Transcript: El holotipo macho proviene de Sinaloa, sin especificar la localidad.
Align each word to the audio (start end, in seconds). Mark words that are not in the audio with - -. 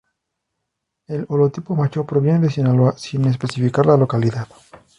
El 1.05 1.27
holotipo 1.29 1.75
macho 1.75 2.07
proviene 2.07 2.39
de 2.39 2.49
Sinaloa, 2.49 2.97
sin 2.97 3.25
especificar 3.25 3.85
la 3.85 3.97
localidad. 3.97 4.47